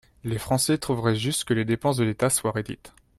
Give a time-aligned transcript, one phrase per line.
[0.23, 2.91] Les Français trouveraient juste que les dépenses de l’État soient réduites.